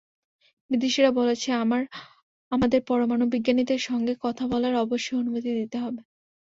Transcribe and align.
বিদেশিরা 0.71 1.11
বলেছে, 1.11 1.49
আমাদের 2.51 2.81
পরমাণুবিজ্ঞানীদের 2.87 3.79
সঙ্গে 3.79 4.13
কথা 4.21 4.43
বলার 4.47 4.75
অবশ্যই 4.75 5.19
অনুমতি 5.19 5.49
দিতে 5.59 5.77
হবে। 5.77 6.01